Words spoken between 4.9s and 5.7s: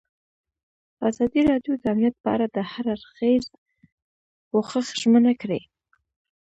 ژمنه کړې.